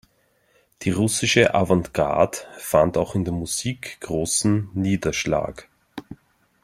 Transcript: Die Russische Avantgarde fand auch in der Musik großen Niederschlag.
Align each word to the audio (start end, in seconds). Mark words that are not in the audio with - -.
Die 0.81 0.89
Russische 0.89 1.53
Avantgarde 1.53 2.39
fand 2.57 2.97
auch 2.97 3.13
in 3.13 3.23
der 3.23 3.35
Musik 3.35 3.99
großen 4.01 4.71
Niederschlag. 4.73 5.69